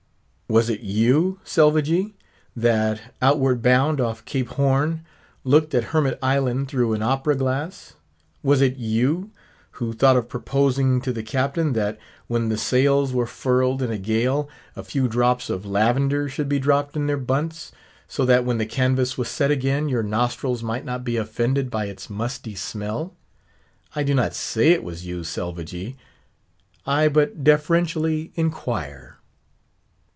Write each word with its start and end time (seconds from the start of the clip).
Was 0.49 0.69
it 0.69 0.81
you, 0.81 1.39
Selvagee! 1.45 2.13
that, 2.57 3.15
outward 3.21 3.61
bound, 3.61 4.01
off 4.01 4.25
Cape 4.25 4.49
Horn, 4.49 5.05
looked 5.45 5.73
at 5.73 5.85
Hermit 5.95 6.19
Island 6.21 6.67
through 6.67 6.91
an 6.91 7.01
opera 7.01 7.37
glass? 7.37 7.93
Was 8.43 8.59
it 8.59 8.75
you, 8.75 9.31
who 9.79 9.93
thought 9.93 10.17
of 10.17 10.27
proposing 10.27 10.99
to 11.03 11.13
the 11.13 11.23
Captain 11.23 11.71
that, 11.71 11.97
when 12.27 12.49
the 12.49 12.57
sails 12.57 13.13
were 13.13 13.25
furled 13.25 13.81
in 13.81 13.91
a 13.91 13.97
gale, 13.97 14.49
a 14.75 14.83
few 14.83 15.07
drops 15.07 15.49
of 15.49 15.65
lavender 15.65 16.27
should 16.27 16.49
be 16.49 16.59
dropped 16.59 16.97
in 16.97 17.07
their 17.07 17.15
"bunts," 17.15 17.71
so 18.09 18.25
that 18.25 18.43
when 18.43 18.57
the 18.57 18.65
canvas 18.65 19.17
was 19.17 19.29
set 19.29 19.51
again, 19.51 19.87
your 19.87 20.03
nostrils 20.03 20.61
might 20.61 20.83
not 20.83 21.05
be 21.05 21.15
offended 21.15 21.69
by 21.71 21.85
its 21.85 22.09
musty 22.09 22.55
smell? 22.55 23.15
I 23.95 24.03
do 24.03 24.13
not 24.13 24.33
say 24.35 24.71
it 24.71 24.83
was 24.83 25.05
you, 25.05 25.23
Selvagee; 25.23 25.95
I 26.85 27.07
but 27.07 27.41
deferentially 27.41 28.33
inquire. 28.35 29.17